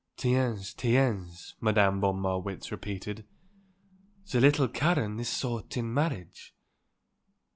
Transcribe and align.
"Tiens, 0.17 0.73
tiens," 0.73 1.53
Madame 1.61 2.01
von 2.01 2.19
Marwitz 2.19 2.71
repeated; 2.71 3.23
"the 4.31 4.41
little 4.41 4.67
Karen 4.67 5.19
is 5.19 5.29
sought 5.29 5.77
in 5.77 5.93
marriage." 5.93 6.55